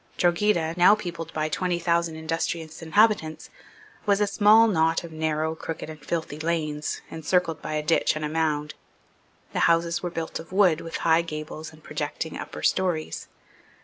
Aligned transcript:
Drogheda, 0.17 0.73
now 0.77 0.95
peopled 0.95 1.31
by 1.31 1.47
twenty 1.47 1.77
thousand 1.77 2.15
industrious 2.15 2.81
inhabitants, 2.81 3.51
was 4.07 4.19
a 4.19 4.25
small 4.25 4.67
knot 4.67 5.03
of 5.03 5.11
narrow, 5.11 5.53
crooked 5.53 5.91
and 5.91 6.03
filthy 6.03 6.39
lanes, 6.39 7.01
encircled 7.11 7.61
by 7.61 7.73
a 7.75 7.83
ditch 7.83 8.15
and 8.15 8.25
a 8.25 8.27
mound. 8.27 8.73
The 9.53 9.59
houses 9.69 10.01
were 10.01 10.09
built 10.09 10.39
of 10.39 10.51
wood 10.51 10.81
with 10.81 10.97
high 11.05 11.21
gables 11.21 11.71
and 11.71 11.83
projecting 11.83 12.35
upper 12.35 12.63
stories. 12.63 13.27